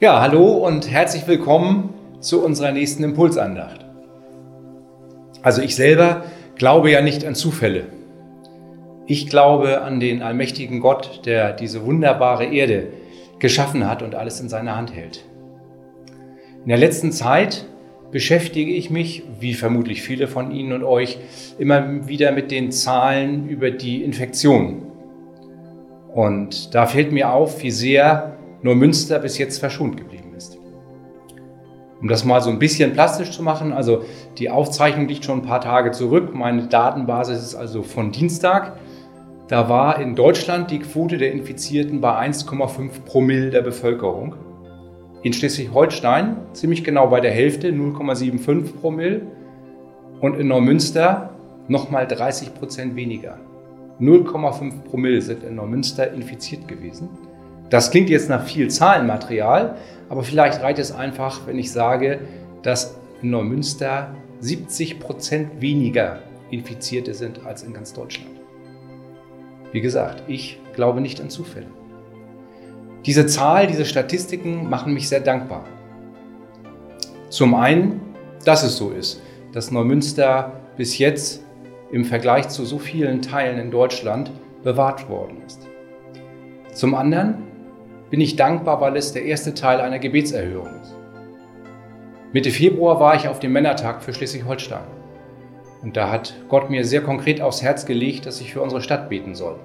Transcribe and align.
Ja, 0.00 0.20
hallo 0.20 0.64
und 0.64 0.88
herzlich 0.88 1.26
willkommen 1.26 1.92
zu 2.20 2.44
unserer 2.44 2.70
nächsten 2.70 3.02
Impulsandacht. 3.02 3.84
Also 5.42 5.60
ich 5.60 5.74
selber 5.74 6.22
glaube 6.54 6.92
ja 6.92 7.00
nicht 7.00 7.24
an 7.24 7.34
Zufälle. 7.34 7.86
Ich 9.08 9.28
glaube 9.28 9.80
an 9.80 9.98
den 9.98 10.22
allmächtigen 10.22 10.78
Gott, 10.78 11.22
der 11.26 11.52
diese 11.52 11.84
wunderbare 11.84 12.44
Erde 12.44 12.92
geschaffen 13.40 13.90
hat 13.90 14.04
und 14.04 14.14
alles 14.14 14.38
in 14.40 14.48
seiner 14.48 14.76
Hand 14.76 14.94
hält. 14.94 15.24
In 16.62 16.68
der 16.68 16.78
letzten 16.78 17.10
Zeit 17.10 17.66
beschäftige 18.12 18.70
ich 18.70 18.90
mich, 18.90 19.24
wie 19.40 19.54
vermutlich 19.54 20.02
viele 20.02 20.28
von 20.28 20.52
Ihnen 20.52 20.74
und 20.74 20.84
euch, 20.84 21.18
immer 21.58 22.06
wieder 22.06 22.30
mit 22.30 22.52
den 22.52 22.70
Zahlen 22.70 23.48
über 23.48 23.72
die 23.72 24.04
Infektion. 24.04 24.80
Und 26.14 26.72
da 26.76 26.86
fällt 26.86 27.10
mir 27.10 27.32
auf, 27.32 27.64
wie 27.64 27.72
sehr 27.72 28.37
nur 28.62 28.74
Münster 28.74 29.18
bis 29.18 29.38
jetzt 29.38 29.58
verschont 29.58 29.96
geblieben 29.96 30.34
ist. 30.36 30.58
Um 32.00 32.08
das 32.08 32.24
mal 32.24 32.40
so 32.40 32.50
ein 32.50 32.58
bisschen 32.58 32.92
plastisch 32.92 33.30
zu 33.32 33.42
machen, 33.42 33.72
also 33.72 34.02
die 34.38 34.50
Aufzeichnung 34.50 35.08
liegt 35.08 35.24
schon 35.24 35.40
ein 35.40 35.46
paar 35.46 35.60
Tage 35.60 35.90
zurück. 35.90 36.34
Meine 36.34 36.68
Datenbasis 36.68 37.42
ist 37.42 37.54
also 37.54 37.82
von 37.82 38.12
Dienstag. 38.12 38.78
Da 39.48 39.68
war 39.68 39.98
in 39.98 40.14
Deutschland 40.14 40.70
die 40.70 40.78
Quote 40.78 41.18
der 41.18 41.32
Infizierten 41.32 42.00
bei 42.00 42.14
1,5 42.26 43.04
Promille 43.04 43.50
der 43.50 43.62
Bevölkerung. 43.62 44.34
In 45.22 45.32
Schleswig-Holstein 45.32 46.36
ziemlich 46.52 46.84
genau 46.84 47.08
bei 47.08 47.20
der 47.20 47.32
Hälfte, 47.32 47.70
0,75 47.70 48.76
Promille. 48.80 49.22
Und 50.20 50.38
in 50.38 50.48
Neumünster 50.48 51.30
nochmal 51.66 52.06
30 52.06 52.54
Prozent 52.54 52.94
weniger. 52.94 53.38
0,5 54.00 54.82
Promille 54.82 55.20
sind 55.20 55.42
in 55.42 55.56
Neumünster 55.56 56.12
infiziert 56.12 56.68
gewesen. 56.68 57.08
Das 57.70 57.90
klingt 57.90 58.08
jetzt 58.08 58.28
nach 58.28 58.44
viel 58.44 58.70
Zahlenmaterial, 58.70 59.76
aber 60.08 60.22
vielleicht 60.22 60.62
reicht 60.62 60.78
es 60.78 60.92
einfach, 60.92 61.46
wenn 61.46 61.58
ich 61.58 61.70
sage, 61.70 62.20
dass 62.62 62.96
in 63.20 63.30
Neumünster 63.30 64.14
70 64.40 65.00
Prozent 65.00 65.60
weniger 65.60 66.20
Infizierte 66.50 67.12
sind 67.12 67.44
als 67.44 67.62
in 67.62 67.74
ganz 67.74 67.92
Deutschland. 67.92 68.30
Wie 69.72 69.80
gesagt, 69.82 70.22
ich 70.28 70.58
glaube 70.74 71.00
nicht 71.00 71.20
an 71.20 71.28
Zufälle. 71.28 71.66
Diese 73.04 73.26
Zahl, 73.26 73.66
diese 73.66 73.84
Statistiken 73.84 74.68
machen 74.68 74.94
mich 74.94 75.08
sehr 75.08 75.20
dankbar. 75.20 75.64
Zum 77.28 77.54
einen, 77.54 78.00
dass 78.44 78.62
es 78.62 78.76
so 78.76 78.90
ist, 78.90 79.20
dass 79.52 79.70
Neumünster 79.70 80.52
bis 80.76 80.96
jetzt 80.98 81.42
im 81.92 82.04
Vergleich 82.04 82.48
zu 82.48 82.64
so 82.64 82.78
vielen 82.78 83.20
Teilen 83.20 83.58
in 83.58 83.70
Deutschland 83.70 84.30
bewahrt 84.62 85.08
worden 85.08 85.42
ist. 85.46 85.66
Zum 86.72 86.94
anderen, 86.94 87.42
bin 88.10 88.20
ich 88.20 88.36
dankbar, 88.36 88.80
weil 88.80 88.96
es 88.96 89.12
der 89.12 89.24
erste 89.24 89.54
Teil 89.54 89.80
einer 89.80 89.98
Gebetserhörung 89.98 90.68
ist. 90.82 90.94
Mitte 92.32 92.50
Februar 92.50 93.00
war 93.00 93.14
ich 93.14 93.28
auf 93.28 93.38
dem 93.38 93.52
Männertag 93.52 94.02
für 94.02 94.12
Schleswig-Holstein. 94.12 94.84
Und 95.82 95.96
da 95.96 96.10
hat 96.10 96.34
Gott 96.48 96.70
mir 96.70 96.84
sehr 96.84 97.02
konkret 97.02 97.40
aufs 97.40 97.62
Herz 97.62 97.86
gelegt, 97.86 98.26
dass 98.26 98.40
ich 98.40 98.52
für 98.52 98.60
unsere 98.60 98.82
Stadt 98.82 99.08
beten 99.08 99.34
soll. 99.34 99.56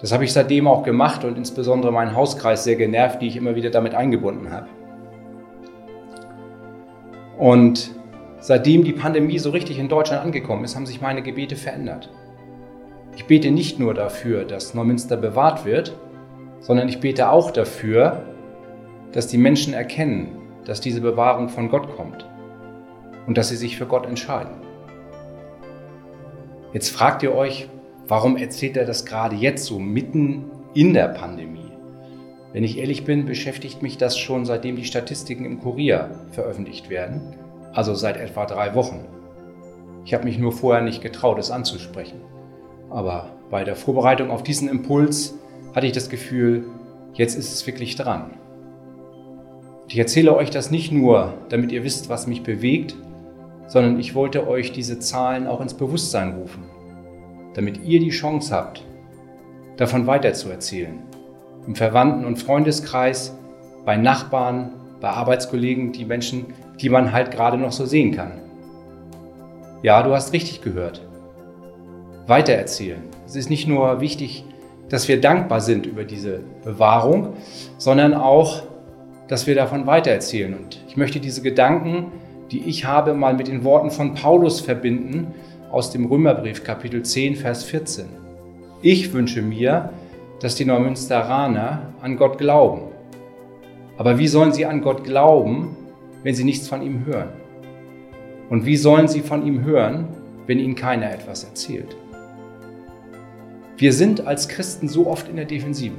Das 0.00 0.12
habe 0.12 0.24
ich 0.24 0.32
seitdem 0.32 0.68
auch 0.68 0.82
gemacht 0.82 1.24
und 1.24 1.36
insbesondere 1.36 1.92
meinen 1.92 2.14
Hauskreis 2.14 2.64
sehr 2.64 2.76
genervt, 2.76 3.22
die 3.22 3.28
ich 3.28 3.36
immer 3.36 3.56
wieder 3.56 3.70
damit 3.70 3.94
eingebunden 3.94 4.50
habe. 4.52 4.68
Und 7.38 7.90
seitdem 8.40 8.84
die 8.84 8.92
Pandemie 8.92 9.38
so 9.38 9.50
richtig 9.50 9.78
in 9.78 9.88
Deutschland 9.88 10.22
angekommen 10.22 10.64
ist, 10.64 10.76
haben 10.76 10.86
sich 10.86 11.00
meine 11.00 11.22
Gebete 11.22 11.56
verändert. 11.56 12.10
Ich 13.16 13.26
bete 13.26 13.50
nicht 13.50 13.78
nur 13.78 13.94
dafür, 13.94 14.44
dass 14.44 14.74
Neumünster 14.74 15.16
bewahrt 15.16 15.64
wird, 15.64 15.96
sondern 16.66 16.88
ich 16.88 16.98
bete 16.98 17.30
auch 17.30 17.52
dafür, 17.52 18.24
dass 19.12 19.28
die 19.28 19.38
Menschen 19.38 19.72
erkennen, 19.72 20.36
dass 20.64 20.80
diese 20.80 21.00
Bewahrung 21.00 21.48
von 21.48 21.68
Gott 21.68 21.94
kommt 21.96 22.28
und 23.28 23.38
dass 23.38 23.50
sie 23.50 23.56
sich 23.56 23.76
für 23.76 23.86
Gott 23.86 24.04
entscheiden. 24.04 24.56
Jetzt 26.72 26.90
fragt 26.90 27.22
ihr 27.22 27.32
euch, 27.32 27.68
warum 28.08 28.36
erzählt 28.36 28.76
er 28.76 28.84
das 28.84 29.06
gerade 29.06 29.36
jetzt 29.36 29.64
so 29.64 29.78
mitten 29.78 30.50
in 30.74 30.92
der 30.92 31.06
Pandemie? 31.06 31.70
Wenn 32.52 32.64
ich 32.64 32.78
ehrlich 32.78 33.04
bin, 33.04 33.26
beschäftigt 33.26 33.80
mich 33.80 33.96
das 33.96 34.18
schon 34.18 34.44
seitdem 34.44 34.74
die 34.74 34.84
Statistiken 34.84 35.44
im 35.44 35.60
Kurier 35.60 36.10
veröffentlicht 36.32 36.90
werden, 36.90 37.36
also 37.74 37.94
seit 37.94 38.16
etwa 38.16 38.44
drei 38.44 38.74
Wochen. 38.74 39.04
Ich 40.04 40.14
habe 40.14 40.24
mich 40.24 40.38
nur 40.38 40.50
vorher 40.50 40.82
nicht 40.82 41.00
getraut, 41.00 41.38
es 41.38 41.52
anzusprechen. 41.52 42.20
Aber 42.90 43.30
bei 43.50 43.62
der 43.62 43.76
Vorbereitung 43.76 44.30
auf 44.30 44.42
diesen 44.42 44.68
Impuls 44.68 45.34
hatte 45.76 45.86
ich 45.86 45.92
das 45.92 46.08
Gefühl, 46.08 46.64
jetzt 47.12 47.36
ist 47.36 47.52
es 47.52 47.66
wirklich 47.66 47.96
dran. 47.96 48.30
ich 49.88 49.98
erzähle 49.98 50.34
euch 50.34 50.48
das 50.48 50.70
nicht 50.70 50.90
nur, 50.90 51.34
damit 51.50 51.70
ihr 51.70 51.84
wisst, 51.84 52.08
was 52.08 52.26
mich 52.26 52.42
bewegt, 52.42 52.96
sondern 53.66 54.00
ich 54.00 54.14
wollte 54.14 54.48
euch 54.48 54.72
diese 54.72 54.98
Zahlen 55.00 55.46
auch 55.46 55.60
ins 55.60 55.74
Bewusstsein 55.74 56.32
rufen, 56.32 56.64
damit 57.52 57.84
ihr 57.84 58.00
die 58.00 58.08
Chance 58.08 58.54
habt, 58.54 58.84
davon 59.76 60.06
weiterzuerzählen. 60.06 60.98
Im 61.66 61.74
Verwandten- 61.74 62.24
und 62.24 62.38
Freundeskreis, 62.38 63.36
bei 63.84 63.98
Nachbarn, 63.98 64.72
bei 65.02 65.10
Arbeitskollegen, 65.10 65.92
die 65.92 66.06
Menschen, 66.06 66.46
die 66.80 66.88
man 66.88 67.12
halt 67.12 67.30
gerade 67.30 67.58
noch 67.58 67.72
so 67.72 67.84
sehen 67.84 68.12
kann. 68.12 68.40
Ja, 69.82 70.02
du 70.02 70.14
hast 70.14 70.32
richtig 70.32 70.62
gehört. 70.62 71.06
Weitererzählen. 72.26 73.02
Es 73.26 73.36
ist 73.36 73.50
nicht 73.50 73.68
nur 73.68 74.00
wichtig, 74.00 74.46
dass 74.88 75.08
wir 75.08 75.20
dankbar 75.20 75.60
sind 75.60 75.86
über 75.86 76.04
diese 76.04 76.40
Bewahrung, 76.64 77.34
sondern 77.78 78.14
auch, 78.14 78.62
dass 79.28 79.46
wir 79.46 79.54
davon 79.54 79.86
weitererzählen. 79.86 80.54
Und 80.54 80.80
ich 80.88 80.96
möchte 80.96 81.18
diese 81.18 81.42
Gedanken, 81.42 82.12
die 82.50 82.64
ich 82.64 82.84
habe, 82.84 83.14
mal 83.14 83.34
mit 83.34 83.48
den 83.48 83.64
Worten 83.64 83.90
von 83.90 84.14
Paulus 84.14 84.60
verbinden 84.60 85.34
aus 85.72 85.90
dem 85.90 86.06
Römerbrief 86.06 86.62
Kapitel 86.62 87.02
10, 87.02 87.36
Vers 87.36 87.64
14. 87.64 88.06
Ich 88.82 89.12
wünsche 89.12 89.42
mir, 89.42 89.90
dass 90.40 90.54
die 90.54 90.64
Neumünsteraner 90.64 91.92
an 92.00 92.16
Gott 92.16 92.38
glauben. 92.38 92.82
Aber 93.98 94.18
wie 94.18 94.28
sollen 94.28 94.52
sie 94.52 94.66
an 94.66 94.82
Gott 94.82 95.02
glauben, 95.02 95.76
wenn 96.22 96.34
sie 96.34 96.44
nichts 96.44 96.68
von 96.68 96.82
ihm 96.82 97.04
hören? 97.06 97.30
Und 98.48 98.64
wie 98.64 98.76
sollen 98.76 99.08
sie 99.08 99.20
von 99.20 99.44
ihm 99.44 99.64
hören, 99.64 100.06
wenn 100.46 100.60
ihnen 100.60 100.76
keiner 100.76 101.10
etwas 101.10 101.42
erzählt? 101.42 101.96
Wir 103.78 103.92
sind 103.92 104.26
als 104.26 104.48
Christen 104.48 104.88
so 104.88 105.06
oft 105.06 105.28
in 105.28 105.36
der 105.36 105.44
Defensive. 105.44 105.96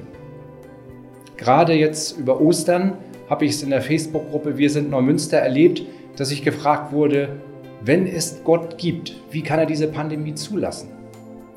Gerade 1.37 1.73
jetzt 1.73 2.17
über 2.17 2.41
Ostern 2.41 2.97
habe 3.29 3.45
ich 3.45 3.51
es 3.51 3.61
in 3.61 3.69
der 3.69 3.83
Facebook-Gruppe 3.83 4.57
Wir 4.57 4.71
sind 4.71 4.89
Neumünster 4.89 5.37
erlebt, 5.37 5.83
dass 6.15 6.31
ich 6.31 6.43
gefragt 6.43 6.91
wurde, 6.91 7.39
wenn 7.81 8.07
es 8.07 8.41
Gott 8.43 8.79
gibt, 8.79 9.21
wie 9.29 9.43
kann 9.43 9.59
er 9.59 9.67
diese 9.67 9.87
Pandemie 9.87 10.33
zulassen? 10.33 10.89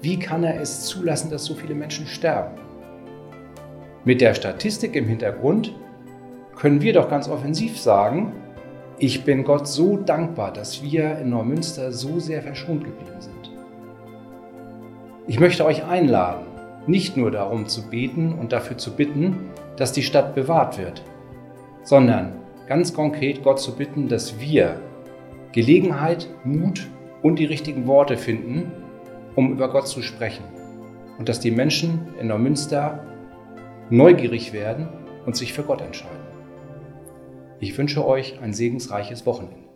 Wie 0.02 0.18
kann 0.18 0.44
er 0.44 0.60
es 0.60 0.84
zulassen, 0.84 1.30
dass 1.30 1.46
so 1.46 1.54
viele 1.54 1.74
Menschen 1.74 2.06
sterben? 2.06 2.60
Mit 4.04 4.20
der 4.20 4.34
Statistik 4.34 4.94
im 4.96 5.06
Hintergrund 5.06 5.74
können 6.54 6.82
wir 6.82 6.92
doch 6.92 7.08
ganz 7.08 7.30
offensiv 7.30 7.80
sagen, 7.80 8.34
ich 8.98 9.24
bin 9.24 9.44
Gott 9.44 9.66
so 9.66 9.96
dankbar, 9.96 10.52
dass 10.52 10.82
wir 10.82 11.16
in 11.18 11.30
Neumünster 11.30 11.90
so 11.92 12.20
sehr 12.20 12.42
verschont 12.42 12.84
geblieben 12.84 13.20
sind. 13.20 13.39
Ich 15.30 15.38
möchte 15.38 15.64
euch 15.64 15.84
einladen, 15.84 16.44
nicht 16.88 17.16
nur 17.16 17.30
darum 17.30 17.68
zu 17.68 17.88
beten 17.88 18.32
und 18.32 18.50
dafür 18.50 18.78
zu 18.78 18.96
bitten, 18.96 19.50
dass 19.76 19.92
die 19.92 20.02
Stadt 20.02 20.34
bewahrt 20.34 20.76
wird, 20.76 21.04
sondern 21.84 22.32
ganz 22.66 22.92
konkret 22.92 23.44
Gott 23.44 23.60
zu 23.60 23.76
bitten, 23.76 24.08
dass 24.08 24.40
wir 24.40 24.80
Gelegenheit, 25.52 26.28
Mut 26.42 26.88
und 27.22 27.38
die 27.38 27.44
richtigen 27.44 27.86
Worte 27.86 28.16
finden, 28.16 28.72
um 29.36 29.52
über 29.52 29.70
Gott 29.70 29.86
zu 29.86 30.02
sprechen. 30.02 30.42
Und 31.16 31.28
dass 31.28 31.38
die 31.38 31.52
Menschen 31.52 32.08
in 32.20 32.26
Neumünster 32.26 33.06
neugierig 33.88 34.52
werden 34.52 34.88
und 35.26 35.36
sich 35.36 35.52
für 35.52 35.62
Gott 35.62 35.80
entscheiden. 35.80 36.26
Ich 37.60 37.78
wünsche 37.78 38.04
euch 38.04 38.40
ein 38.42 38.52
segensreiches 38.52 39.26
Wochenende. 39.26 39.69